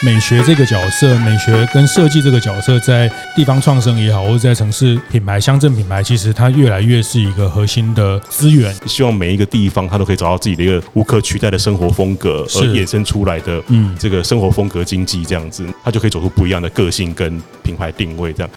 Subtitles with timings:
[0.00, 8.72] 美学这个角色，美学跟设计这个角色，在地方创生也好，或者在城市品牌、乡镇品牌，其实它越来越是一个核心的资源。
[8.86, 18.50] 希望每一个地方，它都可以找到自己的一个无可取代的生活风格，而衍生出来的，嗯，这个生活风格经济这样子，它就可以走出不一样的个性跟品牌定位这样。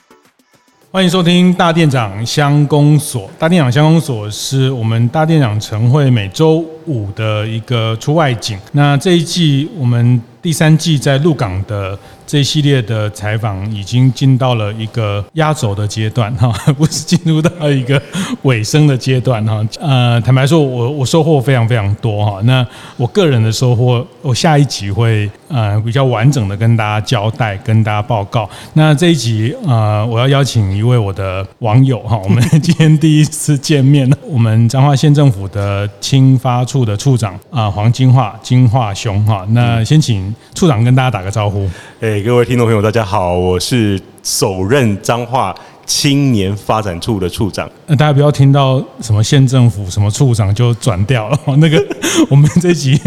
[0.93, 3.31] 欢迎收听大店长乡公所。
[3.39, 8.59] 大店长乡公所是我们大店长晨会每周五的一个出外景。
[8.73, 10.21] 那这一季我们。
[10.41, 11.95] 第三季在鹿港的
[12.25, 18.01] 这一系列的采访已经进到了一个压轴的阶段哈， 不是进入到一个
[18.41, 19.63] 尾声的阶段哈。
[19.79, 22.41] 呃，坦白说，我我收获非常非常多哈。
[22.45, 22.65] 那
[22.97, 28.49] 我个人的收获，我下一集会呃比较完整的跟大家交代，跟大家报告。
[28.73, 39.45] 那这一集呃，我要邀请一位我的网友哈，我们今天第一次见面，我们彰化县政府的青发处的处长啊黄金化金化雄哈。
[39.49, 40.21] 那先请。
[40.53, 41.67] 处长跟大家打个招呼。
[42.01, 47.67] 哎，各位听众朋友，大家好，我是首任彰化青年发展处的处长。
[47.87, 51.39] 那大家不要听到什么县政府什么处长就转掉了。
[51.57, 51.83] 那个，
[52.29, 52.99] 我们这集。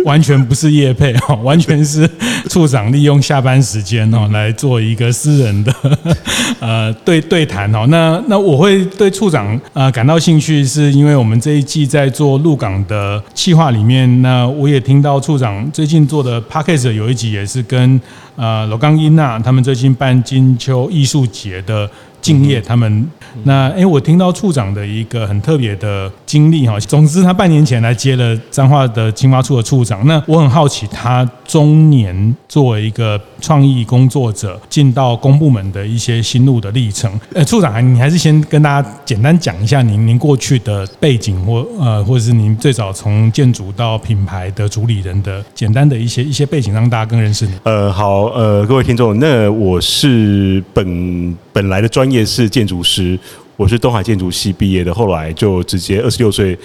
[0.04, 2.08] 完全不是业配哦，完全是
[2.48, 5.72] 处长利用下班时间哦来做一个私人的
[6.60, 7.86] 呃对对谈哦。
[7.88, 18.00] 那那我会对处长呃感到兴趣，是因为我们这一季在做鹿港的企划里面，那我也听到处长最近做的 Podcast 有一集也是跟
[18.36, 21.88] 呃罗刚英娜他们最近办金秋艺术节的。
[22.20, 23.06] 敬业，他们
[23.44, 26.78] 那哎，我听到处长的一个很特别的经历哈。
[26.80, 30.06] 总之，他半年前来接了彰化的青发处的处长。
[30.06, 37.10] 那我很好奇，他中年作为一个创意工作者进到公部门的一些心路的历程。
[37.34, 47.52] 呃，处长，你还是先跟大家简单讲一下您您过去的背景或呃，或者是您最早从建筑到品牌的主理人的简单的一些一些背景，让大家更认识你。
[47.62, 53.18] 呃，好，呃，各位听众，那我是本本来的专业是建筑师，
[53.56, 56.58] 我是东海建筑系毕业的，后来就直接二十六岁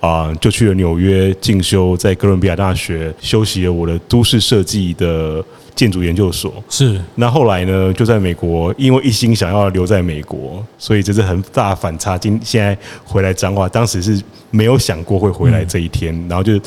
[0.00, 6.62] 啊，就去了纽约进修，在哥伦比亚大学修习了我的都市设计的建筑研究所。
[6.68, 12.18] 是，那后来呢，就在美国，因为一心想要留在美国，所以这是很大反差。
[12.18, 16.60] 今现在回来彰化，当时是没有想过会回来这一天，然后就。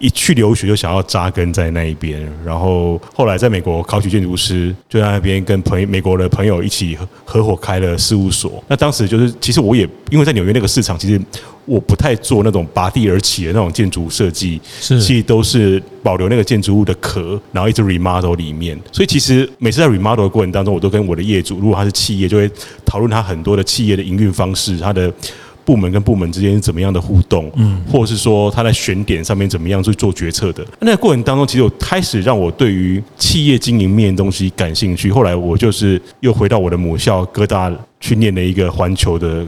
[0.00, 8.64] 一去留学就想要扎根在那一边，然后后来在美国考取建筑师，就在那边跟朋友美国的朋友一起合伙开了事务所。
[8.66, 11.20] 那当时就是，其实我也因为在纽约那个市场，其实
[11.66, 18.80] 我不太做那种拔地而起的那种建筑设计，是其实都是保留那个建筑物的壳，然后一直 remodel 里面。
[18.90, 22.50] 所以其实每次在 remodel 的过程当中，我都跟我的业主，如果他是企业，就会
[22.86, 25.12] 讨论他很多的企业的营运方式，他的。
[25.64, 27.50] 部门跟部门之间是怎么样的互动？
[27.56, 30.66] 嗯，或者是说他在选点上面怎么样去做决策的？
[30.80, 35.10] 那个过程当中，其实我开始让我对于企业经营面的东西感兴趣。
[35.10, 39.44] 后来我就是又回到我的母校哥大去念了一个环球的。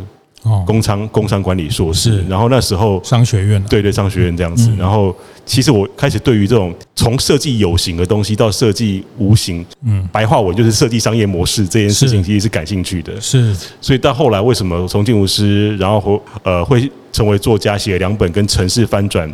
[0.66, 4.70] 工商工商管理硕士，然后那时候商学院，对对，商学院这样子。
[4.76, 5.14] 然后
[5.46, 13.20] 其实我开始对于这种从设计有形的东西到设计无形，嗯，白话文就是设计商业模式这件事情，其实是感兴趣的。
[13.20, 19.32] 是，所以到后来为什么从建筑师，然后呃会成为作家，写了两本跟城市翻转。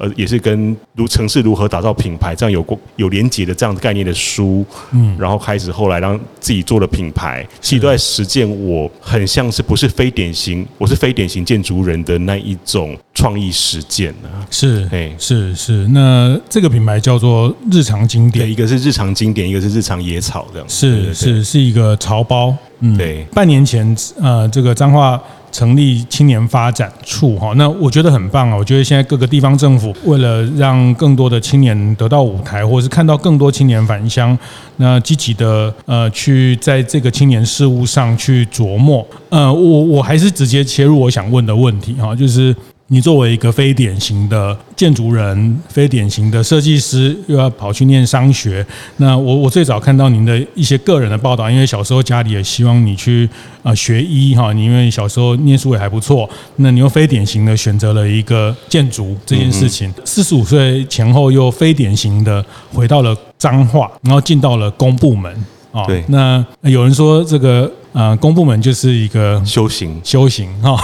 [0.00, 14.28] 呃，也是跟如城市如何打造品牌这样有过有连结的这样的概念的书，嗯，然后开始后来让自己做了品牌，其实都在实践我很像是不是非典型，我是非典型建筑人的那一种创意实践呢？
[14.50, 25.22] 是，哎，是是，那这个品牌叫做日常经典，一个是日常经典，一个是日常野草这样，是是是一个潮包，嗯，对，半年前呃，这个彰化。
[25.52, 28.56] 成立青年发展处哈，那我觉得很棒啊！
[28.56, 34.36] 我觉得现在各个地方政府为了让更多的青年得到舞台，或者是看到更多青年返乡，
[34.76, 39.06] 那积极的呃去在这个青年事务上去琢磨。
[39.28, 42.54] 呃，我我还是直接切入我想问的问题哈，就是。
[42.92, 48.66] 你作为一个非典型的建筑人，非典型的设计师，又要跑去念商学，
[48.96, 53.28] 那我我最早看到您的一些个人的报道，因为小时候家里也希望你去
[53.62, 65.32] 啊学医哈，你因为小时候念书也还不错，那你又非典型的选择了一个建筑这件事情，四十五岁前后又非典型的回到了彰化，然后进到了公部门
[65.70, 65.84] 啊。
[65.86, 67.70] 对，那有人说这个。
[67.92, 70.78] 呃，公部门就是一个修行修行哈，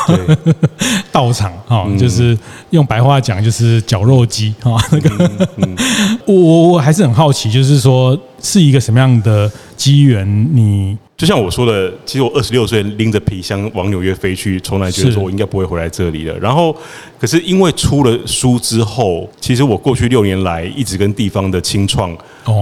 [1.13, 2.37] 道场哈，嗯、就是
[2.71, 4.77] 用白话讲就是绞肉机哈。
[4.91, 5.77] 那个，嗯嗯、
[6.27, 10.99] 我我我还是很好奇，就是说是一个什么样的机缘你？
[11.17, 16.39] 就像我说的，其实我二十六岁拎着皮箱往纽约飞去，从来觉得说我应该不会回来这里的。
[16.39, 16.77] 然后，
[17.19, 22.15] 可是因为出了书之后，其实我过去六年来一直跟地方的青创，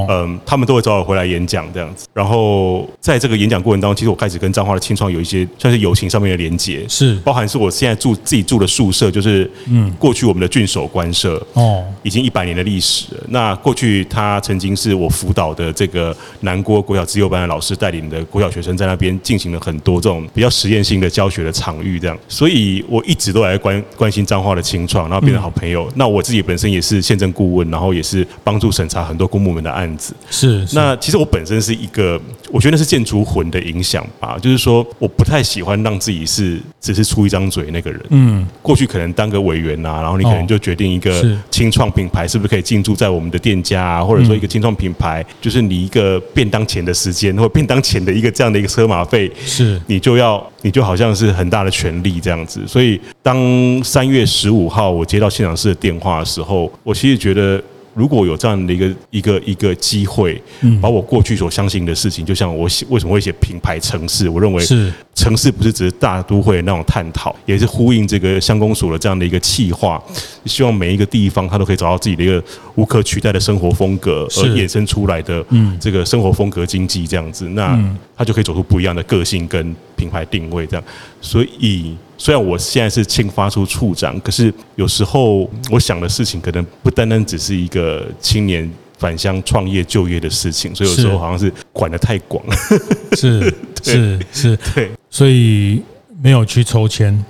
[0.09, 2.07] 嗯，他们都会找我回来演讲这样子。
[2.13, 13.25] 然后在这个演讲过程当中，其实我开始跟彰化的青创有一些算是友情上面的连结，是包含是我现在住自己住的宿舍，就是嗯，过去我们的郡守官舍哦，已经一百年的历史了。
[13.29, 25.85] 那过去他曾经是我辅导的这个南郭国小资优班的老师带领的国小学生在那边进行了很多这种比较实验性的教学的场域，这样，所以我一直都来关关心彰化的青创，然后变成好朋友。
[25.87, 30.12] 嗯、那我自己本身也是宪政顾问，然后也是帮助审查很多公部门的案子。
[30.29, 38.00] 是，是那其实我本身是一个，我觉得是建筑魂的影响吧，就是说我不太喜欢让自己是只是出一张嘴那个人。
[38.11, 41.11] 嗯，过去可能当个委员啊，然后你可能就决定一个
[41.50, 48.69] 清创品牌是不是可以进驻在我们的店家啊，或者说一个清创品牌就是你一个便当前的时间，或便当前的一个这样的一个。
[48.75, 52.61] 车马费是，你就要，你就好像是很大的权力这样子。
[52.67, 53.38] 所以，当
[53.85, 57.62] 三月十五号我接到现场室的电话的时候，我其实觉得。
[57.94, 60.41] 如果有这样的一个一个一个机会，
[60.81, 64.93] 把我过去所相信的事情，就像我写为什么会写品牌城市，我认为是。
[65.14, 70.02] 城市不是只是大都会那种探讨，也是呼应这个乡公所的这样的一个企划，
[70.44, 72.43] 希望每一个地方它都可以找到自己的一个
[72.75, 75.43] 无可取代的生活风格，而衍生出来的
[75.81, 77.79] 这个生活风格经济这样子，那
[78.17, 80.85] 它就可以走出不一样的个性跟品牌定位这样，
[81.20, 81.94] 所以。
[82.25, 88.67] 虽然我现在是青发处处长，可是有时候我想的事情可能不单单只是一个青年
[88.97, 92.43] 返乡创业就业的事情，所以有时候好像是管的太广。
[93.12, 93.55] 是
[93.85, 95.82] 是是，对，所以
[96.23, 97.23] 没有去抽签。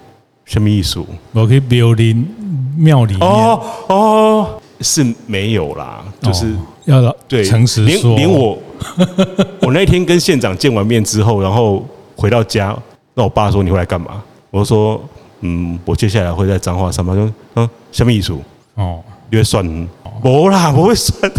[0.44, 1.04] 什么意思？
[1.32, 2.24] 我可以 building
[2.76, 8.56] 庙里面哦哦，是没有啦，就是、哦、要对诚实说，连，连 我
[9.60, 12.78] 我那天跟县长见完面之后，然后回到家，
[13.14, 14.22] 那我爸说，你会来干嘛？
[14.54, 15.02] 我说，
[15.40, 17.16] 嗯，我接下来会在彰化上班。
[17.16, 18.32] 说，嗯，什么意思？
[18.76, 19.66] 哦，你会算？
[20.22, 21.20] 不啦，不会算。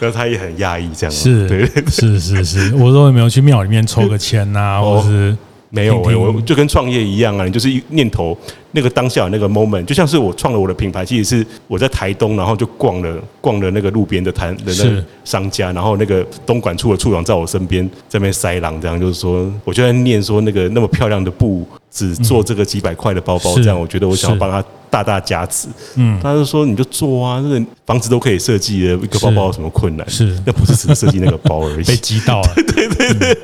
[0.00, 2.74] 然后他也很讶异，这样是，对，是是是。
[2.76, 5.36] 我说有没有去庙里面抽个签呐、啊，或者是？
[5.70, 8.36] 没有，我就跟创业一样啊，你就是一念头，
[8.72, 25.68] 那个当下那个 moment，就像是我创了我的品牌，其实是我在台东，然后就逛了逛了那个路边的摊的那个商家，然后那个东莞处的处长在我身边在那边塞狼，这样就是说，我就在念说那个那么漂亮的布，只做这个几百块的包包，这样我觉得我想要帮他大大加持。
[25.96, 30.08] 嗯，他就说你就做啊，那个房子都可以设计的一个包包有什么困难？
[30.08, 31.84] 是，那不是只设计那个包而已。
[31.84, 33.36] 被击到了， 对对对。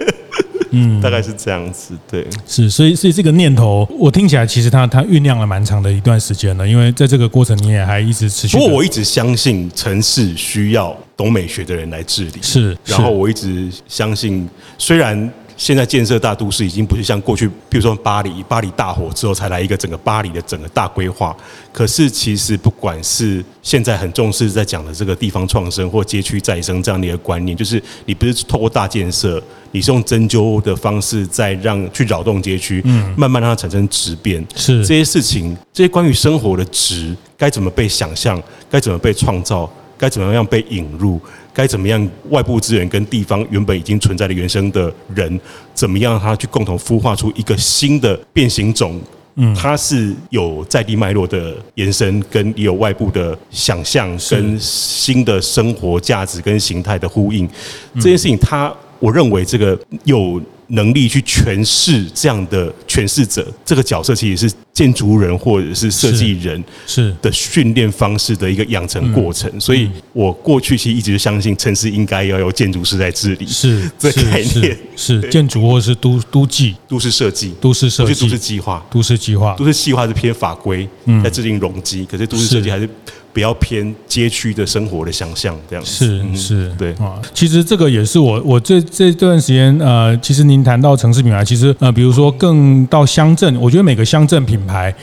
[0.52, 0.52] 嗯，
[1.01, 8.57] 大概是这样子，对，是，所以，所以这个念头，我听起来其实它它酝酿了蛮长的一段时间了，因为在这个过程你也还一直持续。
[8.57, 14.49] 不过我一直相信城市需要懂美学的人来治理，是，然后我一直相信，
[14.79, 15.31] 虽然。
[15.63, 21.37] 现在建设大都市已经不是像过去，比如说巴黎，巴黎大火之后才来一个整个巴黎的整个大规划。
[21.73, 34.45] 可是其实不管是现在很重视在讲的这个地方创生或街区再生这样的一个观念，就是你不是透过大建设，你是用针灸的方式在让去扰动街区，嗯，慢慢让它产生质变。
[34.57, 41.21] 是这些事情，这些关于生活的值该怎么被想象，该怎么被创造，该怎么样被引入。
[41.55, 42.09] 该怎么样？
[42.31, 45.41] 外部资源跟地方原本已经存在的原生的人，
[45.75, 49.01] 怎么样让他去共同孵化出一个新的变形种？
[49.35, 57.49] 嗯，它是有在地脉络的延伸，跟也有外部的想象，跟新的生活价值跟形态的呼应。
[57.97, 60.41] 这件事情，他我认为这个有。
[60.73, 69.51] 能力去诠释这样的诠释者，这个角色其实是建筑人或者是设计人是的训练方式的一个养成过程。
[69.61, 74.77] 所以我过去其实一直相信城市应该要由建筑师在治理，是这概念。
[74.97, 80.89] 是建筑或是都都计、都市设计、都市设计、都市计划、都市计划、都市计划是偏法规
[81.23, 82.89] 在制定容积，可是都市设计还是。
[83.33, 87.21] 比较偏街区的生活的想象，这样子是是，对啊。
[87.35, 94.95] 其实这个也是我我这这段时间呃，其实您谈到城市品牌，其实呃，比如说更到乡镇，我觉得每个乡镇品品牌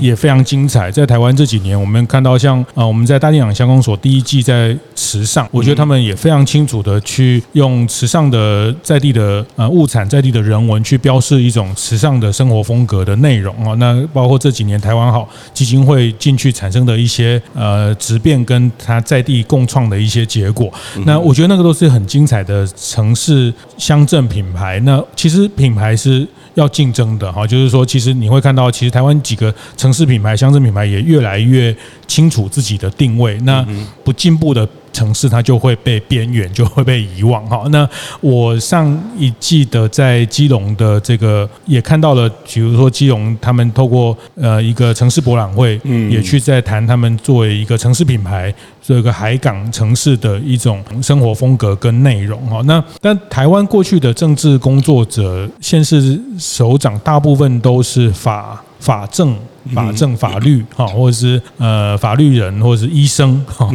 [0.00, 0.90] 也非常精彩。
[0.90, 13.74] 在台湾这几年，我们看到像呃，我们在大电影乡公所第一季在池上，我觉得他们也非常清楚的去用池上的在地的呃物产、在地的人文去标示一种池上的生活风格的内容啊。
[13.74, 20.72] 那包括这几年台湾好基金会进去产生的一些呃质变，跟它在地共创的一些结果。
[21.04, 24.80] 那我觉得那个都是很精彩的城市乡镇品牌。
[24.80, 26.26] 那其实品牌是。
[26.56, 33.38] 要竞争的哈，就是说，其实你会看到，其实台湾几个城市品牌、乡镇品牌也越来越清楚自己的定位。
[33.40, 33.62] 那
[34.02, 34.66] 不进步的
[34.96, 37.64] 城市，它就会被边缘，就会被遗忘哈。
[37.70, 37.88] 那
[38.20, 38.86] 我上
[39.18, 48.52] 一季的在基隆的这个也看到了，比如说基隆他们透过呃一个城市博览会，嗯也去在谈他们作为一个城市品牌。
[48.86, 59.36] 这个海港城市的一种生活风格跟内容哈，那但台湾过去的政治工作者、县市首长大部分都是法法政、
[59.74, 63.70] 法政、法律哈，或者是呃法律人或者是医生哈，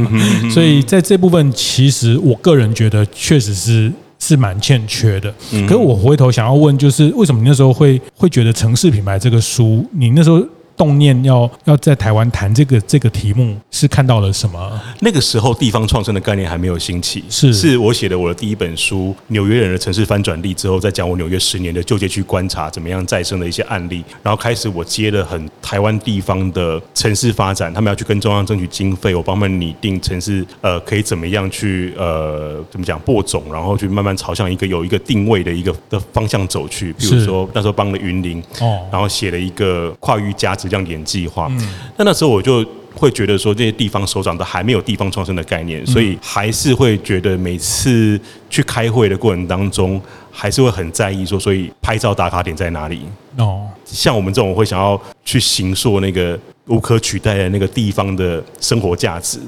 [0.51, 5.33] 所以在这部分，其实我个人觉得确实是是蛮欠缺的。
[5.67, 10.41] 可是我回头想要问，就是为什么你那时候会会觉得城市品牌这个书，你那时候？
[10.81, 14.81] 动念要要在台湾谈这个这个题目，是看到了什么？
[15.01, 36.91] 那个时候地方创生的概念还没有兴起，是是我写的我的第一本书《纽约人的城市翻转力》之后，再讲我纽约十年的旧街区观察怎么样再生的一些案例，然后开始我接了很台湾地方的城市发展，他们要去跟中央争取经费，我帮他们拟定城市呃可以怎么样去呃怎么讲播种，然后去慢慢朝向一个有一个定位的一个的方向走去。
[36.93, 40.70] 比如说那时候帮了云林哦，然后写了一个跨域价值。
[40.71, 41.47] 亮点计划，
[41.97, 50.01] 那那时候我就会觉得说，这些地方首长都还没有地方创生的概念，所以还是会觉得每次去开会的过程当中，
[50.31, 53.03] 还是会很在意说，所以拍照打卡点在哪里？
[53.37, 56.37] 哦，像我们这种会想要去行塑那个
[56.67, 59.39] 无可取代的那个地方的生活价值。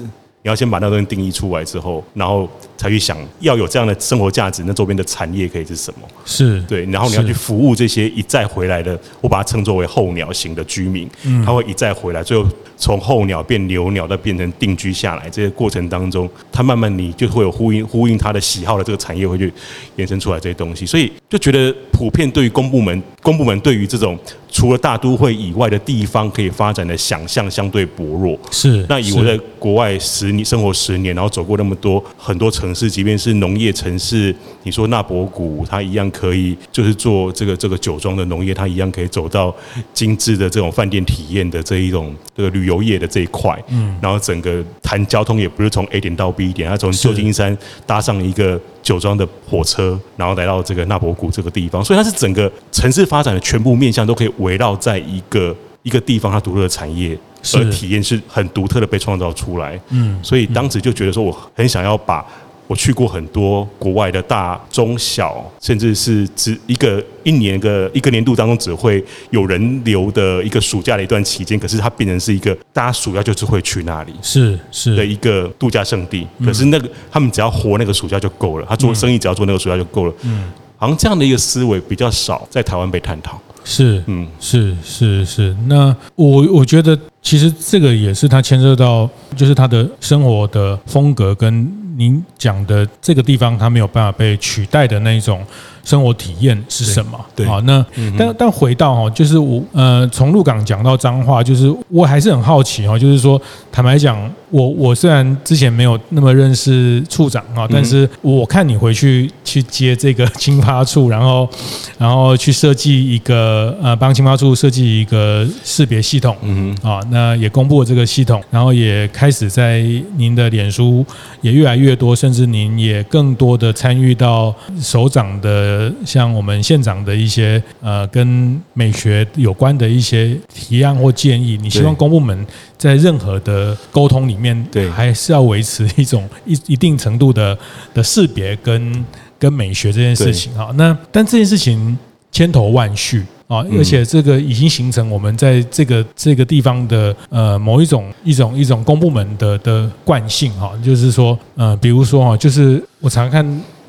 [0.42, 6.08] 你要先把那东西定义出来之后，然后才去想要有这样的生活价值，那周边的产业可以是什么？
[6.24, 15.30] 是对，然后你要去服务这些一再回来的，我把它称作为候鸟型的居民，嗯他会一再回来，最后从候鸟变留鸟，再变成定居下来。
[15.30, 19.52] 这些过程当中，他慢慢你就会有呼应呼应他的喜好的这个产业会去
[19.96, 24.18] 延伸出来这些东西，所以就觉得普遍对于公部门，公部门对于这种。
[24.54, 28.38] 除了大都会以外的地方可以发展的想象相对薄弱。
[28.52, 39.52] 是，那以我在国外十年生活十年，然后走过那么多很多城市，即便是农业城市，你说纳博谷，它一样可以就是做这个这个酒庄的农业，它一样可以走到
[39.92, 43.60] 精致的这种饭店体验的这一种这个旅游业的这一块。
[43.70, 48.60] 嗯，然后整个谈交通也不是从 A 点到 B 点，它从旧金山搭上一个。
[48.84, 57.18] 酒庄的火车，然后来到这个纳博谷这个地方，所以它是整个城市发展的全部面向都可以围绕在一个一个地方，它独特的产业，
[57.54, 59.80] 而体验是很独特的被创造出来。
[59.88, 62.22] 嗯，所以当时就觉得说，我很想要把。
[62.66, 76.26] 我去过很多国外的大、中小，甚至是只一个一年个一个年度当中只会有人流的一个暑假的一段期间，可是它变成是一个大家暑假就是会去那里，是是的一个度假胜地。
[76.42, 80.14] 可是那个他们只要活那个暑假就够了，他做生意只要做那个暑假就够了。
[80.22, 83.38] 嗯，好像这样的一个思维比较少在台湾被探讨。
[83.62, 85.54] 是，嗯，是是是。
[85.68, 91.83] 那我我觉得其实这个也是他牵涉到，就是他的生活的风格跟。
[91.96, 95.44] 您讲的这个地方，它没有办法被取代的那一种
[95.84, 97.18] 生活体验是什么？
[97.36, 97.84] 对，好，那
[98.16, 104.18] 但但回到哈，就是我呃，从鹿港讲到彰化，就是我还是很好奇哈，就是说，坦白讲，
[104.50, 111.48] 我我虽然之前没有那么认识处长啊，但是我看你回去去接这个青发处，然后
[111.98, 119.82] 然后去设计一个呃，帮青发处设计一个识别系统，嗯啊，那也公布了这个系统，然后也开始在
[120.16, 121.04] 您的脸书
[121.42, 125.73] 也越来越多，甚至您也更多的参与到首长的。
[125.74, 132.46] 呃，像我们县长的一些呃，跟美学有关的一些提案或建议，你希望公部门
[132.78, 137.58] 在任何的沟通里面，对，还是要维持一种一一定程度的
[137.92, 139.04] 的识别跟
[139.38, 140.70] 跟美学这件事情哈。
[140.76, 141.98] 那但这件事情
[142.30, 153.44] 千头万绪啊，而且这个已经形成我们在这个这个地方的呃某一种一种一种公部门的的惯性哈，就是说呃，比如说哈，就是我常看。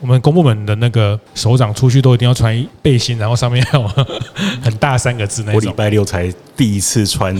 [0.05, 3.87] 我们公部门的那个首长出去都一定要穿背心，然后上面有
[4.61, 5.55] 很大三个字那种。
[5.55, 7.35] 我礼拜六才第一次穿，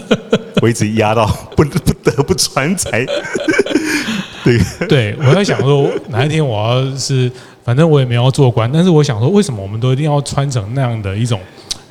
[0.62, 3.04] 我一直压到不不得不穿才。
[4.42, 4.58] 对
[4.88, 7.30] 对，我在想说哪一天我要是，
[7.62, 11.38] 反正我也没有要做官，但是我想说，为什么我们都一定要穿成那样的一种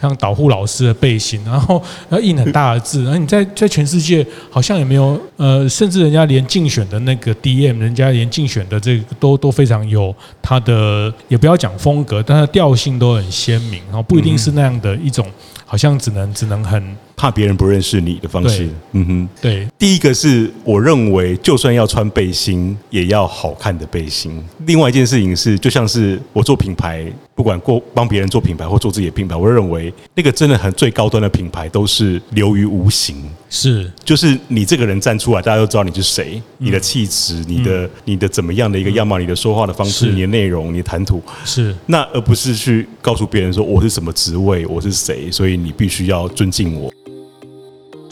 [0.01, 15.25] 像导护老师的背心，然后要印很大的字，然后你在在全世界好像也没有呃，甚至人家连竞选的那个 DM，人家连竞选的这个都都非常有他的，也不要讲风格，但是调性都很鲜明，然后不一定是那样的一种，
[15.65, 16.95] 好像只能只能很。
[17.15, 19.67] 怕别人不认识你的方式，嗯哼，对。
[19.77, 24.43] 第一个是我认为，就算要穿背心，也要好看的背心。
[24.65, 33.15] 另外一件事情是，就像是我做品牌，不管过帮别人做品牌或做自己的品牌，我认为那个真的很最高端的品牌都是流于无形，
[33.49, 41.73] 是，就是你这个人站出来，大家都知道你是谁，你的气质，你的你的怎么样的一个样貌，你的说话的方式，你的内容，你的谈吐，是。
[41.85, 46.91] 那而不是去告诉别人说我是什么职位，我是谁，所以你必须要尊敬我。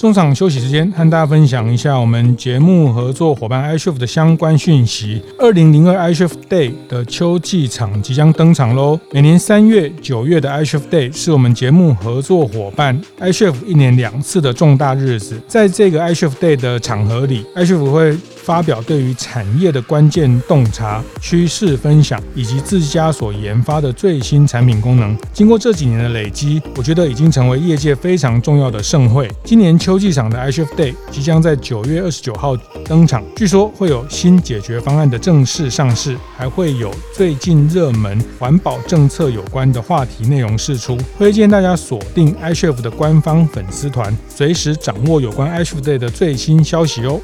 [0.04, 5.22] 中场休息时间，和大家分享一下我们节目合作伙伴 iShift 的相关讯息。
[5.40, 9.00] 二零零二 iShift Day 的秋季场即将登场喽！
[9.14, 15.40] 每年三月、九月的 iShift Day 是我们节目合作伙伴 iShift 一年两次的重大日子。
[15.48, 25.18] 在这个 iShift Day 的场合里，iShift 会发表对于产业的关键洞察、趋势分享，以及自家所研发的最新产品功能。
[25.32, 29.32] 经过这几年的累积，我觉得已经成为业界非常重要的盛会。
[29.46, 40.98] 今年秋季场的 iCHEF Day 即将在九月二十九号登场，据说会有新解决方案的正式上市，还会有最近热门环保政策有关的话题内容释出。
[41.18, 47.20] 推荐大家锁定 iCHEF 的官方粉丝团，随时掌握有关 iCHEF Day 的最新消息哦。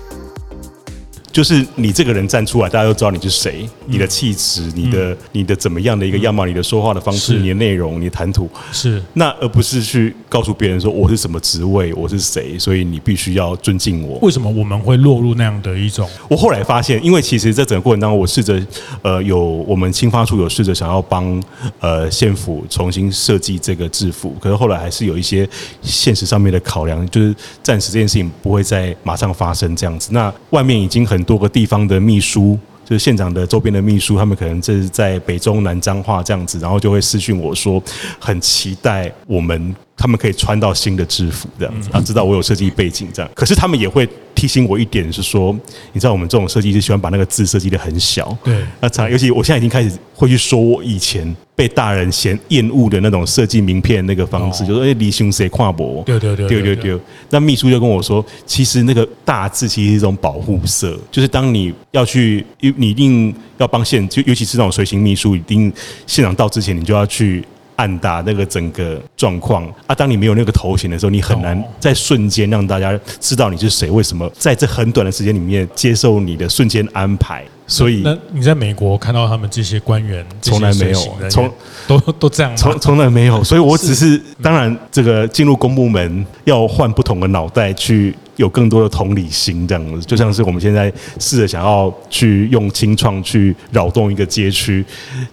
[1.32, 14.18] 就是你这个人站出来，大家都知道你是谁，你的气质，你的你的怎么样的一个样貌，你的说话的方式，你的内容，你的谈吐，是那而不是去告诉别人说我是什么职位，我是谁，所以你必须要尊敬我。
[14.24, 16.10] 为什么我们会落入那样的一种？
[16.28, 18.60] 我后来发现，因为其实在整个过程当中，我试着
[19.04, 21.42] 呃有我们青发处有试着想要帮
[21.80, 25.48] 呃县府重新设计这个制服，可是后来还是有一些
[25.84, 30.10] 现实上面的考量，就是暂时这件事情不会再马上发生这样子。
[30.12, 31.19] 那外面已经很。
[31.20, 37.84] 很多个地方的秘书，就是县长的周边的秘书，他们可能这是在北中南彰化这样子，然后就会私讯我说，
[38.18, 45.54] 很期待我们他们可以穿到新的制服这样子，啊，知道我有设计背景这样，可是他们也会提醒我一点是说，
[45.92, 51.36] 你知道我们这种设计师喜欢把那个字设计的很小，对，那常尤其我现在已经开始会去说我以前。
[51.60, 56.02] 被大人嫌厌恶的那种设计名片那个方式，哦、就是哎，李兄谁跨博？
[56.06, 57.00] 对对对对对，对。
[57.30, 65.70] 那秘书就跟我说，其实那个大字其实是一种保护色，就是当你要去，你一定要帮现，就尤其是那种随行秘书，一定
[66.08, 67.44] 现场到之前，你就要去
[67.76, 69.94] 按打那个整个状况啊。
[69.94, 77.44] 当你没有那个头衔的时候，你很难在瞬间让大家知道你是谁，为什么在这很短的时间里面接受你的瞬间安排。
[77.70, 81.50] 所以，那你在美国看到他们这些官员，从来没有，从
[81.88, 83.42] 都都这样，从从来没有。
[83.46, 90.06] 所以我只是，当然，这个进入公部门要换不同的脑袋，去有更多的同理心，这样子。
[90.08, 94.84] 就像是我们现在试着想要去用清创去扰动一个街区。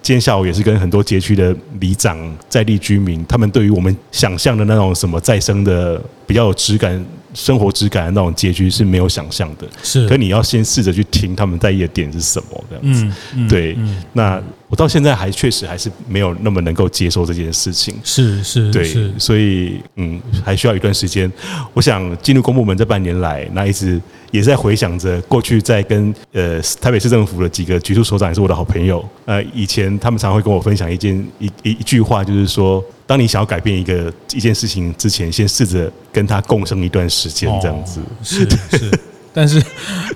[0.03, 2.19] 今天下午也是跟很多街区的里长、
[2.51, 7.03] 在地居民，他们对于我们想象的那种什么再生的比较有质感。
[7.37, 10.09] 生活质感的那种结局是没有想象的，是。
[10.09, 13.75] 可你要先试着去听他们在意的点是什么这样子，嗯嗯、对。
[13.79, 19.13] 嗯、那我到现在还确实还是没有那么能够接受这件事情，是是，对。
[19.19, 21.31] 所以嗯，还需要一段时间。
[21.73, 24.01] 我想进入公部门这半年来，那一直
[24.31, 32.85] 也在回想着过去在跟呃台北市政府的几个局处首长也是我的好朋友，呃，以前他们常会跟我分享一件一一一句话，就是说。
[33.09, 38.01] 当你想要改变一个一件事情之前，先试着跟他共生一段时间，这样子。
[38.21, 38.91] 是是。
[39.37, 39.63] 但是，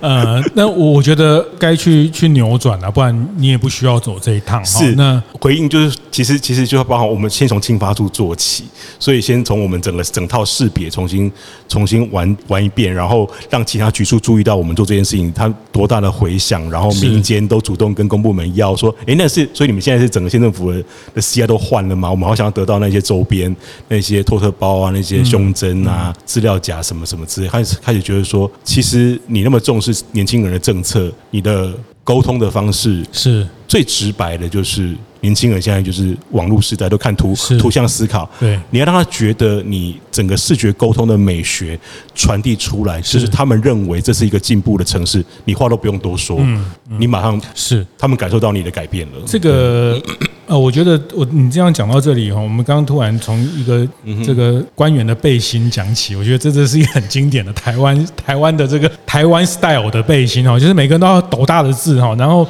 [0.01, 4.65] 呃， 那我觉得该去去扭转了，不然你也不需要走这一趟。
[4.65, 8.63] 是，那回应就是，其实其实就包含我们先从青发处做起，
[8.97, 11.31] 所以先从我们整个整套识别重新
[11.69, 22.09] 重新玩玩一遍，然后让其他局处注意到我们做这件事情，它多大的回响，然后民间都主动跟公部门要说，哎，那是所以你们现在是整个县政府的的 CI 都换了吗？
[22.09, 23.55] 我们好想要得到那些周边
[23.87, 29.10] 那些托特包啊，那些胸针啊、资料夹什么什么之类，开始开始觉得说，其实。
[29.27, 34.95] 你那么重视年轻人的政策，你的沟通的方式是最直白的，就是。
[35.23, 38.27] 年轻人现在就是网络时代，都看图图像思考。
[38.39, 41.79] 对，你要让他觉得你整个视觉沟通的美学
[42.15, 45.23] 传递出来，就是他们认为这是一个进步的城市。
[45.45, 46.65] 你话都不用多说，嗯，
[46.97, 49.19] 你马上是他们感受到你的改变了。
[49.27, 50.01] 这个
[50.47, 53.87] 呃，我觉得我你这样讲到这里哈，我们刚刚突然从一个
[54.25, 62.47] 这个官员的背心讲起，我觉得这这是一个很经典的台湾台湾的这个台湾 style 的背心哈，就是每个人都要斗大的字哈，然后。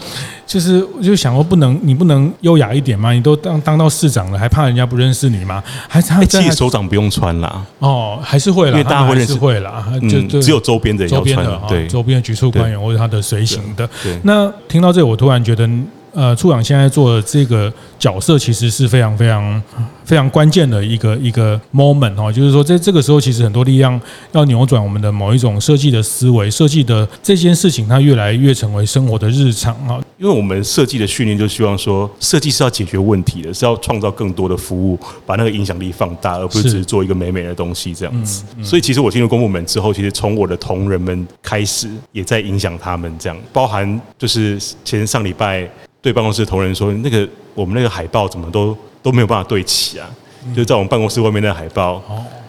[0.47, 3.13] 就是我就想说不能你不能优雅一点吗？
[3.13, 5.63] 你都当当到市长了，还怕人家不认识你吗？
[5.87, 13.89] 还他其实首长不用穿啦，哦，还是会啦，因为大家会认识会啦，就、嗯、只有周边的人要穿的，对，周边的局处官员或者他的随行的。
[14.23, 15.69] 那听到这个，我突然觉得。
[16.13, 19.63] 呃，处长现在做的这个角色，其实是非常非常
[20.03, 23.99] 非常关键的一个一个 moment 哦，就是说，在这个时候，其实很多力量
[24.33, 30.01] 要扭转我们的某一种设计的思维，设计的这件事情，它越来越成为生活的日常啊。
[30.17, 38.43] 因为我们设计的训练就希望说，设计是要解决问题的，是要创造更多的服务，把那个影响力放大，而不是只是做一个美美的东西这样子。
[38.61, 45.69] 所以，其实我进入公部门之后，其实从我的同仁们开始，也在影响他们这样，包含就是前上礼拜。
[46.01, 50.09] 对办公室的同仁说：“那个我们那个海报怎么都都没有办法对齐啊？
[50.55, 52.01] 就在我们办公室外面那个海报，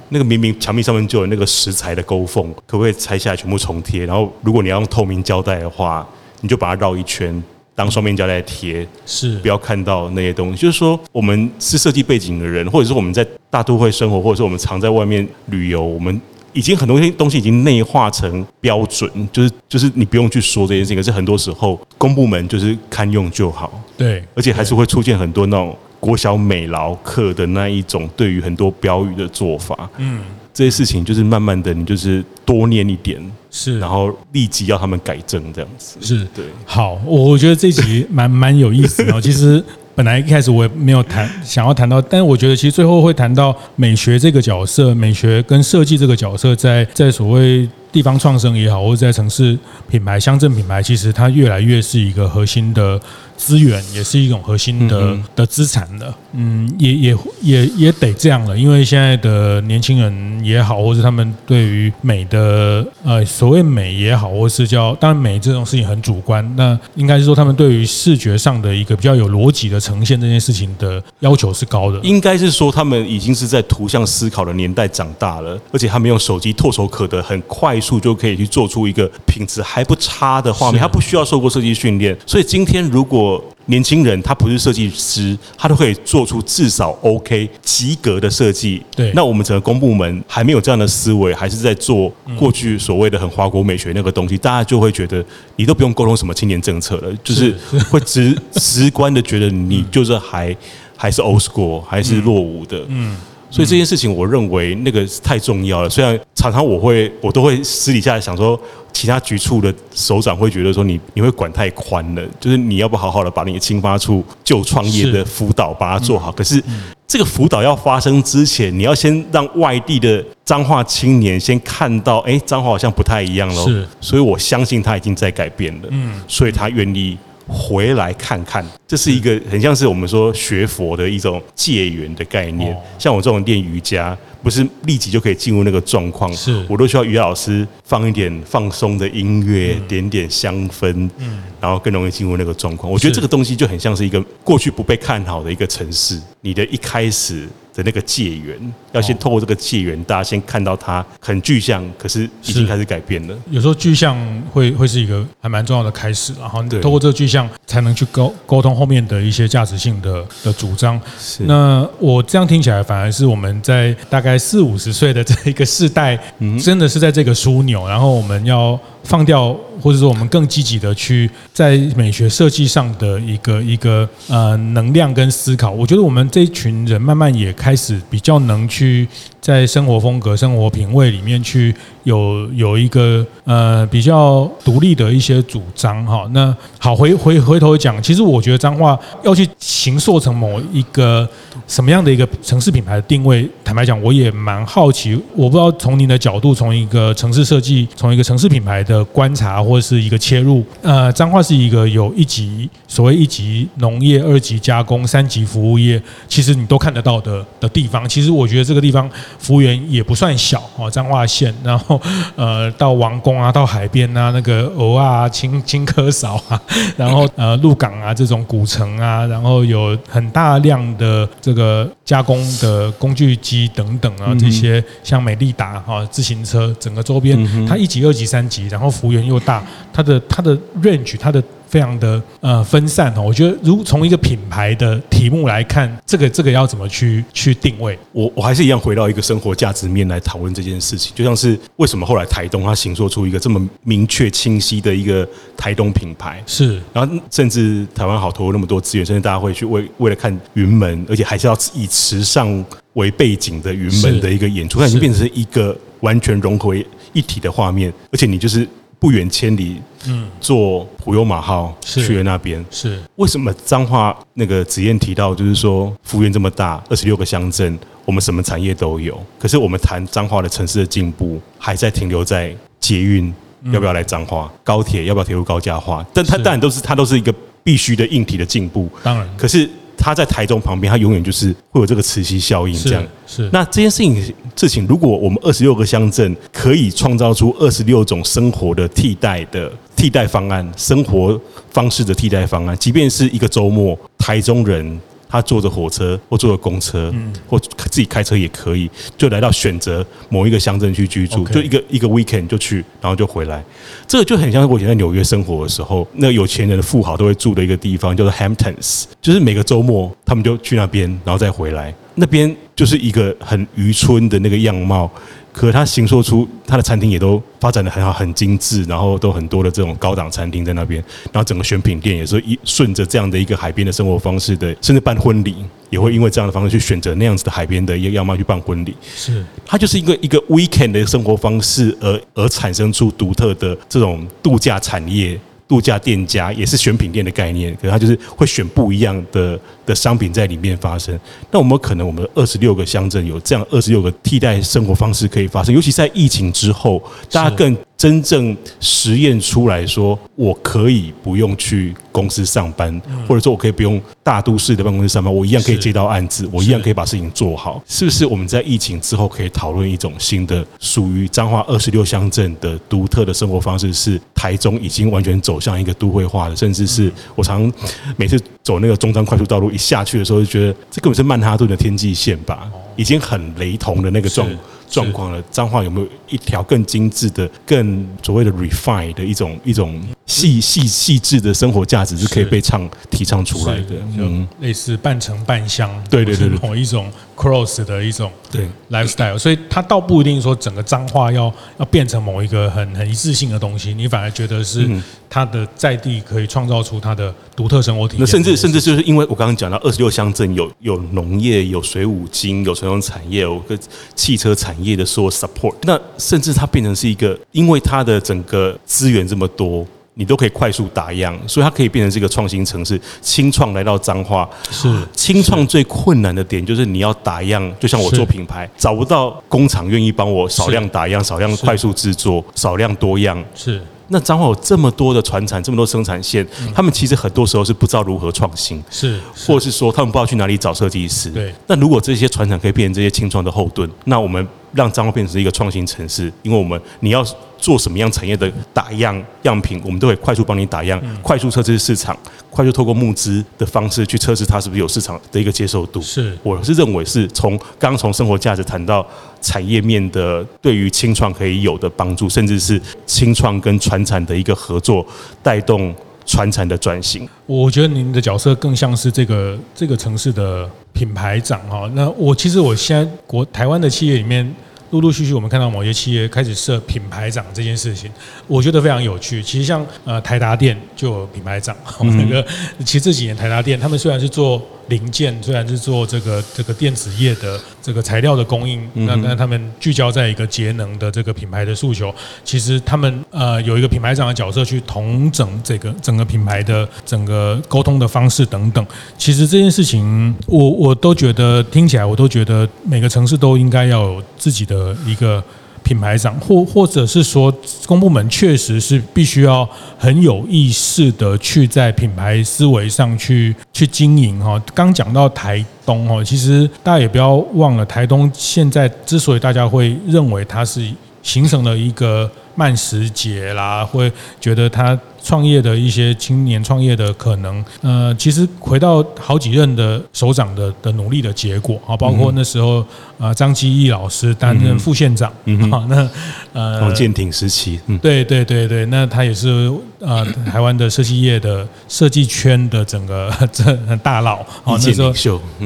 [0.08, 4.06] 那个明明墙壁上面就有那个石材的勾缝，可不可以拆下来全部重贴？
[4.06, 6.06] 然后如果你要用透明胶带的话，
[6.40, 7.42] 你就把它绕一圈
[7.74, 10.62] 当双面胶带贴，是不要看到那些东西。
[10.62, 16.18] 就是说，我们是设计背景的人，或者是我们在大都会生活，或者是我们常在外面旅游，我们。”
[16.52, 23.82] 已经很多东西已经内化成标准，就是就是你不用去说这件事情，可是很多时候公部门就是堪用就好。
[23.96, 29.88] 对，而且还是会出现很多那种国小美劳课的那一种对于很多标语的做法。
[29.98, 30.20] 嗯，
[30.52, 35.96] 这些事情就是慢慢的，你就是多念一点，是，然后立即要他们改正这样子。
[36.00, 36.44] 是对。
[36.64, 39.20] 好，我觉得这集蛮蛮有意思的。
[39.20, 39.62] 其实。
[39.94, 47.68] 本来一开始我也没有谈想要谈到，但是我觉得其实最后会谈到美学这个角色，美学跟设计这个角色在，在所谓。
[47.92, 49.54] 地方创生也好，或者在城市
[49.86, 52.98] 品牌、乡镇品牌，其实它越来越是一个核心的
[53.44, 56.12] 资源，也是一种核心的嗯嗯的资产的。
[56.32, 71.98] 嗯，也也也也得这样了，因为现在的年轻人也好，或是他们对于美的呃所谓美也好，或是叫当然美这种事情很主观，那应该是说他们对于视觉上的一个比较有逻辑的呈现这件事情的要求是高的。
[72.00, 77.78] 应该是说他们已经是在图像思考的年代长大了，而且他们用手机唾手可得，很快。
[77.82, 83.31] 速就可以去做出一个品质还不差的画面，他不需要受过设计训练，所以今天如果
[83.66, 88.82] 年轻人他不是设计师，他都可以做出至少 OK 及格的设计。
[88.94, 95.24] 对，那我们整个公部门还没有这样的思维，还是在做过去所谓的很华国美学那个东西，大家就会觉得
[95.56, 97.56] 你都不用沟通什么青年政策了，就是
[97.90, 100.56] 会直 直观的觉得你就是还
[100.96, 102.84] 还是 old school，还是落伍的。
[102.88, 103.16] 嗯。
[103.52, 105.90] 所以这件事情，我认为那个太重要了。
[105.90, 108.58] 虽然常常我会，我都会私底下想说，
[108.94, 116.32] 其他局处的首长会觉得说你你会管太宽了，就是你要不好好的把你的青发处就创业的辅导把它做好。
[116.32, 116.62] 可是
[117.06, 123.68] 这个辅导要发生之前，你要先让外地的彰化青年先看到，哎，彰化好像不太一样喽。
[123.68, 125.88] 是，所以我相信他已经在改变了。
[125.90, 127.18] 嗯，所以他愿意。
[127.46, 132.76] 回来看看，这是一个很像是我们说学佛的一种戒缘的概念。
[132.98, 142.92] 像我这种练瑜伽，不是立即就可以进入那个状况，是我都需要瑜伽老师放一点放松的音乐，点点香氛，嗯然后更容易进入那个状况。
[142.92, 147.48] 我觉得这个东西就很像是一个过去不被看好的一个城市，你的一开始。
[147.74, 148.56] 的那个界缘，
[148.92, 153.34] 要先透过这个界缘，大家先看到它很具象，可是已经开始改变了。
[153.50, 154.16] 有时候具象
[154.52, 161.00] 会会是一个还蛮重要的开始，然后透过这个具象才能去沟沟通后面的一些价值性的的主张。
[161.18, 161.44] 是。
[161.44, 166.18] 那我这样听起来，反而是我们在大概四五十岁的这一个世代，
[166.62, 168.78] 真的是在这个枢纽，然后我们要。
[169.04, 179.06] 放掉，或者说我们更积极的去在美学设计上的一个一个呃能量跟思考，我觉得我们这一群人慢慢也开始比较能去
[179.40, 186.28] 在生活风格、生活品味里面去有有一个呃比较独立的一些主张哈。
[186.32, 191.28] 那好，回回回头讲，其实我觉得彰化要去形塑成某一个
[191.66, 195.20] 什么样的一个城市品牌的定位，坦白讲，我也蛮好奇。
[195.34, 198.91] 我不知道从您的角度，从一个城市设计，从一个城市品牌的。
[198.92, 208.06] 的观察或者是一个切入，呃，彰化是一个有一级所谓一级农业、二级加工、三级服务业，其实你都看得到的的地方。
[208.06, 211.98] 其实我觉得这个地方服务员也不算小哦，彰化县，然后
[212.36, 216.60] 呃到王宫啊，到海边啊，那个鹅啊、青青稞嫂啊，
[216.98, 228.81] 然后呃鹿港啊这种古城啊，然后有很大量的这个加工的工具机等等啊，这些像美利达哈自行车，整个周边它一级、二级、三级，然后。
[228.82, 233.22] 然后幅员又大，它的它的 range，它的非常的呃分散哦。
[233.22, 237.96] 我觉得，如从一个品牌的题目来看，这个这个要怎么去去定位？
[238.10, 245.24] 我我还是一样回到一个生活价值面来讨论这件事情，就像是为什么后来台东它形塑出一个这么明确清晰的一个
[245.56, 252.64] 台东品牌，是，然后甚至台湾好投入那么多资源，甚至大家会去为为了看云门，而且还是要以时尚
[252.94, 258.68] 为背景的云门的一个演出，它已经变成一个完全融合为一体的画面，而且你就是。
[259.02, 262.64] 不远千里，嗯，坐普悠马号去了那边。
[262.70, 269.20] 是为什么彰化那个子燕提到，就是说幅员这么大，二十六个乡镇，我们什么产业都有。
[269.40, 273.34] 可是我们谈彰化的城市的进步，还在停留在捷运
[273.72, 276.06] 要不要来彰化，高铁要不要铁路高架化？
[276.14, 278.88] 但它当然都是它都是一个必须的硬体的进步。
[279.02, 279.68] 当然，可是。
[280.02, 283.44] 它在台中旁边，他永远就是会有这个磁吸效应，这样是。
[283.44, 295.00] 是那这件事情，事情，如果我们二十六个乡镇可以创造出二十六种生活的替代的替代方案，生活方式的替代方案，即便是一个周末，台中人。
[295.32, 297.10] 他坐着火车或坐着公车，
[297.48, 303.64] 或自己开车也可以，就来到选择某一个乡镇去居住，就一个一个 weekend 就去，然后就回来。
[304.06, 311.94] 这个就很像我以前在纽约生活的时候，那有钱人的富豪都会住的一个地方，叫做 Hamptons，就是每个周末他们就去那边，然后再回来。
[312.14, 315.10] 那边就是一个很渔村的那个样貌。
[315.52, 325.56] 可他形塑出他的餐厅也都发展的很好，很精致，然后都很多的这种高档餐厅在那边，然后整个选品店也是一顺着这样的一个海边的生活方式的，甚至办婚礼
[325.90, 328.96] 也会因为这样的方式去选择那样子的海边的一个样貌去办婚礼。
[329.14, 335.38] 是，它就是一个一个 weekend 的生活方式而而产生出独特的这种度假产业。
[335.72, 341.18] 度假店家也是选品店的概念，可是它就是会选不一样的的商品在里面发生。
[341.50, 347.74] 那我们可能我们二十六个乡镇有这样二十六个替代生活方式可以发生，尤其在疫情之后，大家更。
[348.02, 357.80] 真正实验出来说，我可以不用去公司上班，或者说我可以不用大都市的办公室上班，我一样可以接到案子，我一样可以把事情做好。
[357.86, 363.92] 是不是我们在疫情之后可以讨论一种新的属于彰化二十六乡镇的独特的生活方式？
[363.92, 367.72] 是台中已经完全走向一个都会化的，甚至是我常
[368.16, 374.48] 每次走那个中彰快速道路一下去的时候，就觉得这根本是曼哈顿的天际线吧，已经很雷同的那个状。
[374.92, 383.94] 状况了，彰化有没有一条更精致的、更所谓的 refine 的一种一种细细细致的生活价值是可以被唱提倡出来的？
[384.18, 387.10] 嗯，类似半城半乡，对对对，某一种
[387.42, 394.88] cross 的一种对 lifestyle，所以它倒不一定说整个脏话要要变成某一个很很一致性的东西，你反而觉得是
[395.28, 398.20] 它的在地可以创造出它的独特生活体验。
[398.20, 403.76] 那甚至甚至就是因为我刚刚讲到二十六乡镇有有农业、有水五金、有传统产业、有个
[404.14, 404.82] 汽车产业。
[404.82, 413.00] 业的所有 support，那甚至它变成是一个，因为它的整个资源这么多，你都可以快速打样，所以它可以变成是一个创新城市。
[413.20, 423.42] 清创来到彰化，是清创最困难的点就是你要打样，就像我做品牌，找不到工厂愿意帮我少量打样、少量快速制作、少量多样。
[423.54, 423.82] 是。
[424.12, 431.30] 那彰化有这么多的船产，这么多生产线，他们其实很多时候是不知道如何创新，是，或者是说他们不知道去哪里找设计师。
[431.30, 431.52] 对。
[431.66, 437.24] 那如果这些船产可以变成这些青创的后盾，那我们让彰化变成一个创新城市，因为我们你要
[437.58, 442.16] 做什么样产业的打样样品，我们都会快速帮你打样，快速测试市场，
[442.50, 446.00] 快速透过募资的方式去测试它是不是有市场的一个接受度。
[446.02, 449.06] 是，我是认为是从刚从生活价值谈到
[449.42, 455.06] 产业面的对于清创可以有的帮助，甚至是清创跟传产的一个合作，
[455.42, 457.28] 带动传产的转型。
[457.44, 461.90] 我觉得您的角色更像是这个这个城市的品牌长哈。
[461.94, 464.54] 那我其实我现在国台湾的企业里面。
[464.92, 468.10] 陆陆续续，我们看到某些企业开始设品牌长这件事情，
[468.46, 469.42] 我觉得非常有趣。
[469.42, 471.74] 其实像呃台达电就有品牌长，
[472.04, 472.46] 那个
[472.80, 482.12] 其实这几年台达电他们虽然是做零件，虽然是做这个这个电子业的这个材料的供应，那那他们聚焦在一个节能的这个品牌的诉求，
[482.44, 488.84] 其实他们呃有一个品牌长的角色去统整这个整个品牌的整个沟通的方式等等。
[489.16, 494.72] 其实这件事情，我我都觉得听起来，我都觉得每个城市都应该要有自己的。
[494.72, 495.44] 的一个
[495.82, 497.52] 品牌长，或或者是说，
[497.86, 499.68] 公部门确实是必须要
[499.98, 504.60] 很有意识的去在品牌思维上去去经营哈。
[504.74, 510.86] 刚讲到台东哈，其实大家也不要忘了，台东现在之所以大家会认为它是
[511.22, 522.84] 形成了一个慢时节啦，会觉得它创业的一些青年创业的可能，呃，其实回到好几任的首长的的努力的结果啊，包括那时候
[523.18, 526.08] 啊张基义老师担任副县长，嗯好，那
[526.52, 533.64] 呃王建挺时期，嗯，对对对对，那他也是呃台湾的设计业的设计圈的整个 这
[534.02, 535.12] 大佬啊，那时候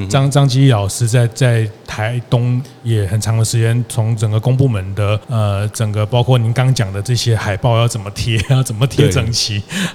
[0.08, 9.45] 张张基义老师在在台东也很长的时间，从整个公部门的呃整个包括您刚讲的这些海报要怎么贴，要怎么贴整齐，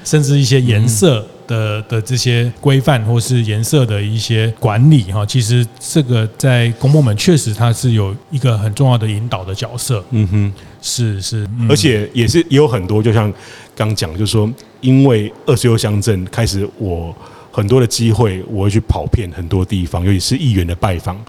[0.04, 10.04] 甚至一些颜色的的这些规范或是颜色的一些管理哈，其实这个在公部门确实它是有一个很重要的引导的角色。
[10.12, 13.32] 嗯哼，是是，而且也是也有很多，就像
[13.76, 17.16] 刚讲，就是说，因为二十六乡镇开始，我
[17.52, 21.20] 很多的机会，我会去跑遍很多地方，尤其是议员的拜访，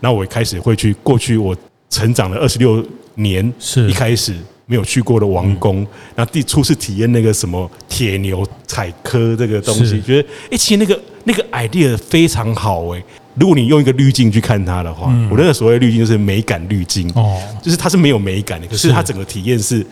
[0.00, 1.56] 那我开始会去过去我
[1.88, 4.34] 成长了二十六年，是一开始。
[4.70, 10.00] 没有去过的王宫，然后第初次体验那个什么铁牛采科这个东西，是。
[10.00, 13.02] 觉得哎，其实那个那个 idea 非常好哎。
[13.34, 19.84] 如果你用一个滤镜去看它的话，嗯、我那个所谓滤镜就是美感滤镜哦，就是它是没有美感的，可是它整个体验是，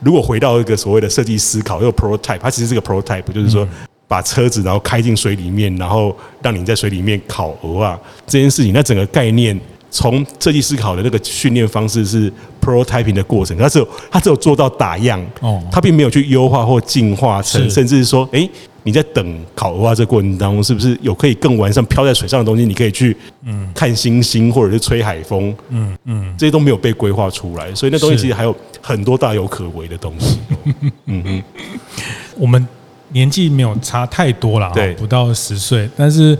[0.00, 3.68] 如果回到一个所谓的设计思考，又 prototype，它其实是个 prototype，就是说
[4.06, 9.58] 把车子然后开进水里面，然后让你在水里面烤鹅啊这件事情，那整个概念。
[9.90, 18.46] 从设计思考的那个训练方式是 prototyping 的过程，它只有它只有做到打样，哦，它并没有去优化或进化成，甚至是说，哎，
[18.82, 22.66] 你在等烤鹅这个过程当中，是不是有可以更完善飘在水上的东西？
[22.66, 30.38] 你可以去嗯看星星，或者是吹海风，嗯嗯，这些都没有被规划出来，所以那东西其实还有很多大有可为的东西。
[31.06, 31.42] 嗯哼，
[32.36, 32.68] 我们
[33.12, 36.38] 年纪没有差太多了，对，不到十岁，但是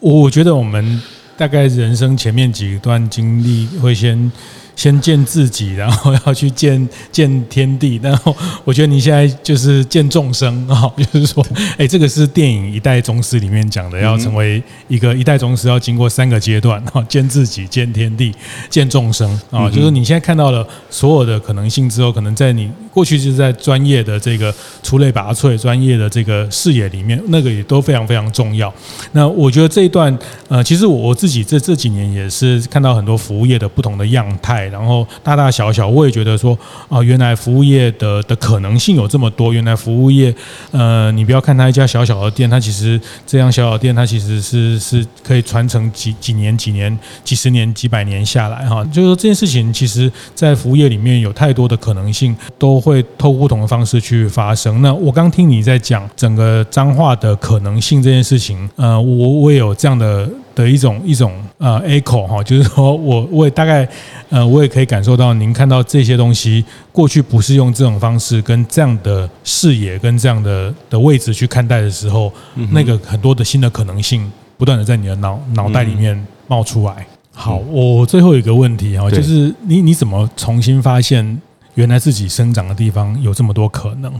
[0.00, 1.00] 我觉得我们。
[1.36, 4.30] 大概人生前面几段经历会先。
[4.76, 8.34] 先见自己，然后要去见见天地，然后
[8.64, 11.46] 我觉得你现在就是见众生啊，就是说，
[11.78, 18.34] 哎，这个是电影《一代宗师》里面讲的，要成为一个一代宗师，要经过三个阶段啊，见自己、见天地、
[18.68, 28.72] 见众生啊，就是你现在看到了所有的可能性之后，可能在你过去就是在专业的这个出类拔萃、专业的这个视野里面，那个也都非常非常重要。
[29.12, 30.16] 那我觉得这一段，
[30.48, 34.63] 呃，其实我我自己这这几年也是看到很多服务业的不同的样态。
[34.68, 39.52] 然后大大小小，我也觉得说啊，原来服务业的的可能性有这么多。
[39.52, 40.34] 原来服务业，
[40.70, 48.82] 呃，你不要看它一家小小的店，它其实这样小小店，它其实是是可以传承几几年、几年、几十年、几百年下来哈。
[48.86, 54.82] 就是说这件事情，其实在服务业里面有太多的可能性，都会透过不同的方式去发生。
[54.82, 60.28] 那我刚听你在讲整个脏话的可能性这件事情，呃，我我也有这样的。
[60.54, 61.32] 的一种一种
[61.64, 63.88] 呃 echo 哈，就是说我我也大概
[64.28, 72.30] 呃我也可以感受到您看到这些东西过去不是用这种方式跟这样的视野跟这样的的位置去看待的时候，
[72.70, 77.06] 那个很多的新的可能性不断的在你的脑脑袋里面冒出来。
[77.32, 81.40] 好，我最后一个问题哈，就是你你怎么重新发现
[81.76, 84.12] 原来自己生长的地方有这么多可能？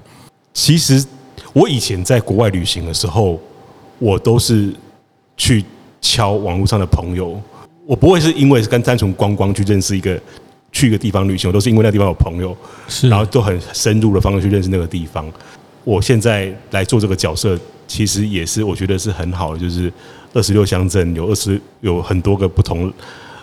[0.54, 1.04] 其实
[1.52, 3.38] 我以前在国外旅行的时候，
[3.98, 4.72] 我都是
[5.36, 5.62] 去。
[6.04, 7.40] 敲网络上的朋友，
[7.86, 10.20] 我不会是因为是跟单纯观光去认识一个
[10.70, 12.54] 去一个地方旅行，我都是因为那地方有朋友，
[12.86, 15.26] 是，然后都很深入的方式去认识那个地方。
[15.82, 19.90] 我现在来做这个角色，其实也是我觉得是很好的，就是
[20.34, 22.92] 二十六乡镇有二十有很多个不同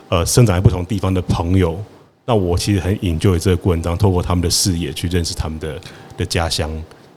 [0.10, 1.84] 呃生长在不同地方的朋友，
[2.26, 5.80] 那我其实很 enjoy 这个过程当中，透过他们的视野去认识他们的
[6.15, 6.69] 的家乡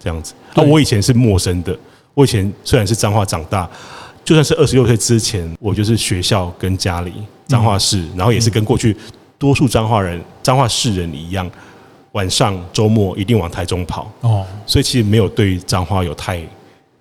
[0.02, 0.32] 这样子。
[0.54, 1.78] 那我以前是陌生的，
[2.14, 3.68] 我以前虽然是彰化长大。
[4.24, 7.12] 就算是二十六岁之前，我就是学校跟家里
[7.46, 8.96] 彰化市，然后也是跟过去
[9.38, 11.48] 多数彰化人、彰化市人一样，
[12.12, 14.10] 晚上周末一定往台中跑。
[14.22, 16.40] 哦，所以其实没有对彰化有太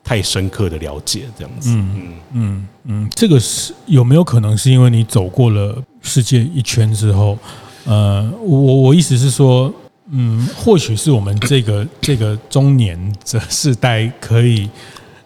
[0.03, 1.69] 太深刻的了解，这样子。
[1.69, 7.37] 嗯嗯嗯嗯，这个是有没有可能是因为你走过了世界一圈之后？
[7.85, 9.73] 呃，我我意思是说，
[10.11, 14.69] 嗯，或许是我们这个这个中年这世代可以。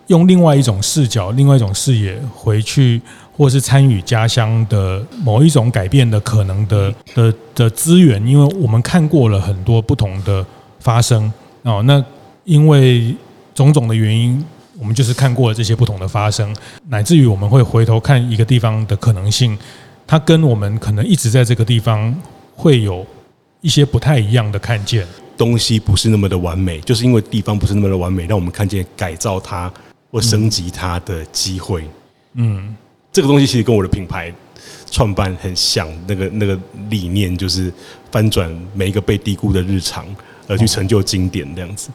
[0.07, 3.01] 用另外一种视角、另外一种视野回去，
[3.35, 10.45] 或是参与家乡的某一种改变的可能的的的资源，因为我们看过了很多不同的
[10.79, 11.31] 发生
[11.63, 11.83] 哦。
[11.83, 12.03] 那
[12.45, 13.15] 因为
[13.53, 14.43] 种种的原因，
[14.79, 16.55] 我们就是看过了这些不同的发生，
[16.87, 19.57] 乃至于我们会回头看一个地方的可能性，
[20.05, 22.15] 它跟我们可能一直在这个地方
[22.55, 23.05] 会有
[23.61, 25.05] 一些不太一样的看见。
[25.37, 29.71] 东西不是那么的完美，就是因为地方不是那么的完美，让我们看见改造它。
[30.11, 31.83] 或升级它的机会，
[32.33, 32.75] 嗯，
[33.11, 34.33] 这个东西其实跟我的品牌
[34.89, 36.57] 创办很像，那个那个
[36.89, 37.71] 理念就是
[38.11, 40.05] 翻转每一个被低估的日常，
[40.47, 41.89] 而去成就经典这样子。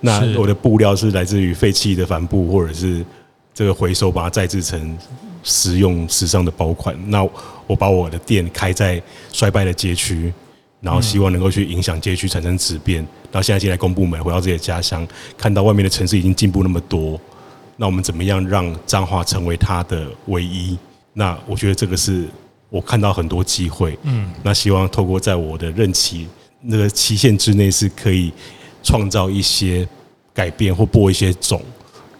[0.00, 3.04] 那我的布料是来自于废弃的帆布，或者是
[3.52, 4.96] 这个回收，把它再制成
[5.42, 6.96] 实用时尚的包款。
[7.10, 7.28] 那
[7.66, 10.32] 我把我的店开在衰败的街区，
[10.80, 12.98] 然后希望能够去影响街区，产生质变。
[13.32, 15.04] 然后现在进来公部门，回到自己的家乡，
[15.36, 17.20] 看到外面的城市已经进步那么多，
[17.80, 20.76] 那我们怎么样让彰化成为它的唯一？
[21.14, 22.26] 那我觉得这个是
[22.68, 26.26] 我看到很多机会，嗯，那希望透过在我的任期
[26.60, 28.32] 那个期限之内，是可以
[28.82, 29.88] 创造一些
[30.34, 31.62] 改变或播一些种，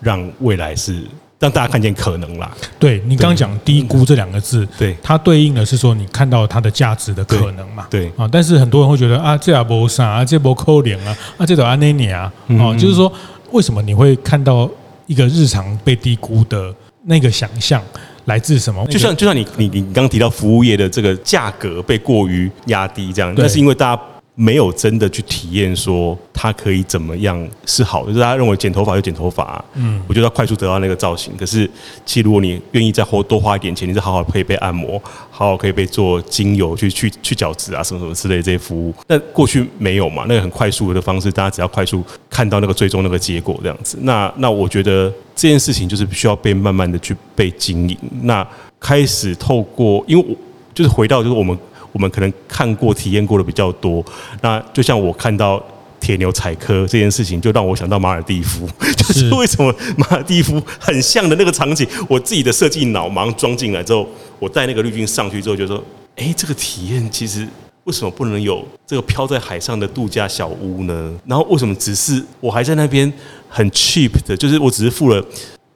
[0.00, 1.04] 让未来是
[1.40, 2.56] 让大家看见可能啦。
[2.78, 7.86] 对，你刚刚讲低估这两个字，对，它对应的是说你看到它的价值的可能嘛？
[7.90, 13.12] 对啊，但是很多人会觉得啊，这也不啥啊，这不扣脸啊，啊，这都安内尼啊，哦，就是说
[13.52, 14.68] 为什么你会看到
[15.08, 17.82] 一个日常被低估的那个想象？
[18.26, 18.86] 来自什么？
[18.88, 24.02] 就像就像你你你刚刚提到服务业的这个价格被过于压低这样，那是因为大家
[24.40, 27.36] 没有真的去体验说它可以怎么样
[27.66, 31.36] 是好的，就是大家认为剪头发就剪头发，嗯，我觉得要快速得到那个造型。
[31.36, 31.68] 可是
[32.06, 34.96] 其实如果你愿意再花多花一点钱，你是好好可以被按摩，
[35.28, 38.94] 好好可以被做精油去去去角质啊什么什么之类的这些服务。
[39.08, 40.24] 那过去没有嘛？
[40.28, 43.98] 那个很快速的方式，大家只要快速看到那个最终那个结果这样子。
[44.02, 45.12] 那那我觉得。
[45.40, 47.96] 这件事情就是需要被慢慢的去被经营。
[48.22, 48.44] 那
[48.80, 50.34] 开始透过，因为我
[50.74, 51.56] 就是回到，就是我们
[51.92, 54.04] 我们可能看过、体验过的比较多。
[54.40, 55.62] 那就像我看到
[56.00, 64.06] 铁牛采科这件事情，就让我想到马尔蒂夫， 就是为什么马尔蒂夫很像的那个场景，我自己的设计脑盲装进来之后，
[64.38, 65.82] 我带那个滤镜上去之后，就说：
[66.16, 67.46] 哎，这个体验其实
[67.84, 71.14] 为什么不能有这个飘在海上的度假小屋呢？
[71.26, 73.12] 然后为什么只是我还在那边？
[73.50, 75.24] 很 cheap 的，就是我只是付了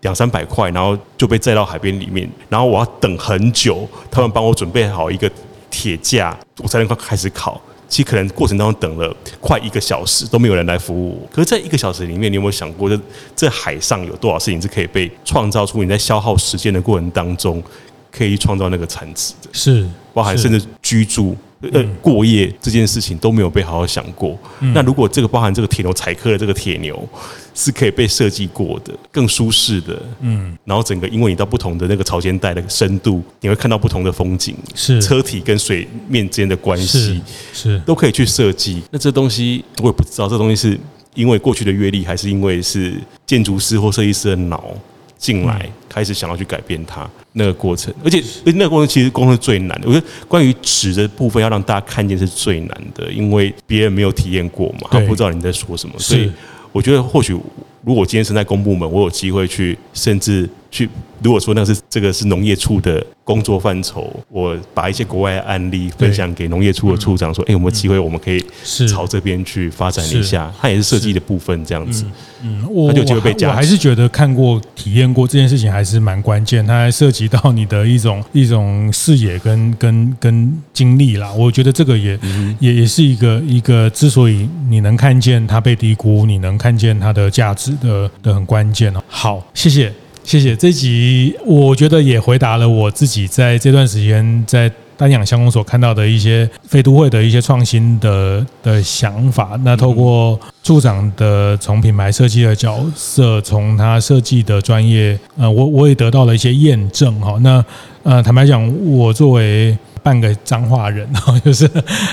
[0.02, 5.30] 两三百块，然后就被载到海边里面，然后我要等很久，他们帮我准备好一个
[5.72, 7.60] 铁架，我才能够开始烤。
[7.88, 11.28] 其实可能过程当中等了快一个小时都没有人来服务我。
[11.34, 12.98] 可是，在一个小时里面，你有没有想过，这
[13.34, 15.82] 这海上有多少事情是可以被创造出？
[15.82, 17.62] 你在消耗时间的过程当中，
[18.10, 21.36] 可以创造那个产值的，是包含甚至居住。
[21.72, 24.36] 呃，过夜这件事情都没有被好好想过。
[24.74, 27.08] 那如果这个包含这个铁牛采科的这个铁牛
[27.54, 37.20] 是可以被设计过的，更舒适的，嗯，然后整个因为你到不同的那个潮间带的深度，你会看到不同的风景，是车体跟水面之间的关系，
[37.52, 38.82] 是，都可以去设计。
[38.90, 40.78] 那这东西我也不知道，这东西是
[41.14, 42.94] 因为过去的阅历，还是因为是
[43.26, 44.74] 建筑师或设计师的脑
[45.18, 47.08] 进来开始想要去改变它。
[47.34, 49.88] 那个过程，而且那个过程其实工作是最难的。
[49.88, 55.94] 我觉得关于纸的部分要让大家看见是最难的，因为别人没有体验过嘛，他不知道你在说什么。
[55.98, 56.30] 所以
[56.72, 57.38] 我觉得或许
[57.84, 60.88] 如果今天是在公部门，我有机会去，甚至去。
[61.22, 68.44] 如果说那是这个是农业处的工作范畴，我把一些国外案例分享给农业处的处长说：“哎，有没有机会我们可以
[68.88, 70.52] 朝这边去发展一下？
[70.60, 72.04] 它也是设计的部分，这样子。”
[72.42, 81.32] 嗯，我就被我还是觉得看过、体验过这件事情还是蛮关键，它还涉及到你的一种一种视野跟跟跟经历啦。
[81.32, 82.18] 我觉得这个也
[82.58, 89.00] 也也是一个一个之所以你能看见它被低估，你能看见它的价值的的很关键哦。
[89.06, 89.92] 好，谢谢。
[90.24, 99.58] 谢谢这集，我觉得也回答了我自己在这段时间在丹阳乡公所看到的一些非都会的一些创新的的想法。
[99.64, 107.36] 那透过处长的从品牌设计的角色，从他设计的专业，呃，我我也得到了一些验证哈。
[107.42, 107.62] 那
[108.04, 111.68] 呃，坦白讲，我作为半个彰化人， 然后就是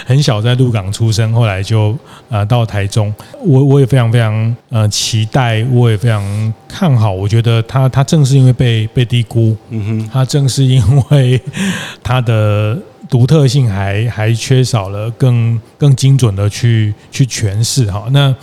[0.05, 1.97] 很小在鹿港出生，后来就
[2.29, 3.13] 呃到台中。
[3.43, 7.11] 我我也非常非常呃期待，我也非常看好。
[7.11, 11.41] 我觉得他他正是因为被被低估，嗯哼，他正是因为
[12.03, 12.77] 他的
[13.09, 18.05] 独特性还还缺少了更更精准的去去诠释哈。
[18.11, 18.33] 那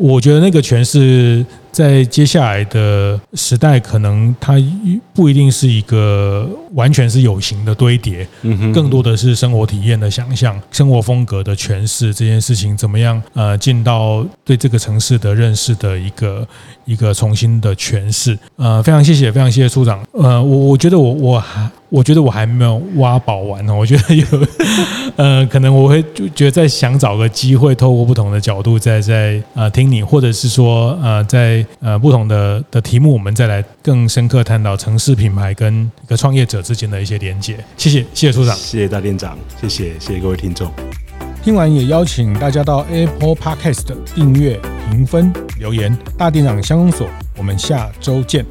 [0.00, 1.44] 我觉得那个诠释。
[1.72, 4.56] 在接下来的时代，可能它
[5.14, 6.44] 不一定是一个
[6.74, 12.12] 完全是有形的堆叠，嗯更多的是生活体验的想象、生活风格的诠释。
[12.12, 13.22] 这件事情怎么样？
[13.34, 16.46] 呃，进到对这个城市的认识的一个
[16.86, 18.36] 一个重新的诠释。
[18.56, 20.04] 呃，非常谢谢，非常谢谢处长。
[20.10, 21.70] 呃，我我觉得我我还。
[21.90, 24.24] 我觉得我还没有挖宝完呢，我觉得有，
[25.16, 37.56] 呃，可能我会就觉得在想找个机会，透过不同的角度再再呃听你，或者是说呃在呃不同的的题目，我们再来更深刻探讨城市品牌跟一个创业者之间的一些连接。
[37.76, 40.70] 谢谢，谢谢处长，谢谢大店长，谢谢，谢谢各位听众。
[41.42, 44.60] 听完也邀请大家到 Apple Podcast 订阅、
[44.90, 45.96] 评分、留言。
[46.18, 48.44] 大店长相公所，我们下周见。